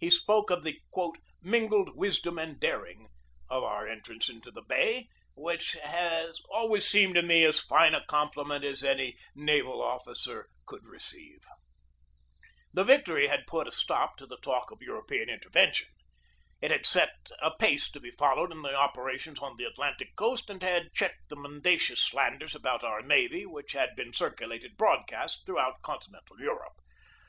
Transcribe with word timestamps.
He 0.00 0.10
spoke 0.10 0.50
of 0.50 0.64
the 0.64 0.80
"mingled 1.42 1.94
wisdom 1.94 2.40
and 2.40 2.58
daring" 2.58 3.06
of 3.48 3.62
our 3.62 3.86
entrance 3.86 4.28
into 4.28 4.50
the 4.50 4.62
bay, 4.68 5.06
which 5.36 5.74
has 5.84 6.40
always 6.50 6.84
seemed 6.88 7.14
to 7.14 7.22
me 7.22 7.44
as 7.44 7.60
fine 7.60 7.94
a 7.94 8.04
compliment 8.04 8.64
as 8.64 8.82
any 8.82 9.16
naval 9.32 9.80
officer 9.80 10.48
could 10.66 10.84
receive. 10.84 11.44
The 12.74 12.82
victory 12.82 13.28
had 13.28 13.46
put 13.46 13.68
a 13.68 13.70
stop 13.70 14.16
to 14.16 14.26
the 14.26 14.38
talk 14.38 14.72
of 14.72 14.82
European 14.82 15.30
intervention. 15.30 15.86
It 16.60 16.72
had 16.72 16.84
set 16.84 17.30
a 17.40 17.52
pace 17.56 17.88
to 17.92 18.00
be 18.00 18.10
followed 18.10 18.50
in 18.50 18.62
the 18.62 18.74
operations 18.76 19.38
on 19.38 19.54
the 19.56 19.66
Atlantic 19.66 20.16
coast 20.16 20.50
and 20.50 20.60
had 20.64 20.92
checked 20.94 21.28
the 21.28 21.36
mendacious 21.36 22.02
slanders 22.02 22.56
about 22.56 22.82
our 22.82 23.02
navy 23.02 23.46
which 23.46 23.70
had 23.70 23.94
been 23.94 24.12
circulated 24.12 24.76
broadcast 24.76 25.46
throughout 25.46 25.80
continental 25.80 26.40
Europe. 26.40 26.74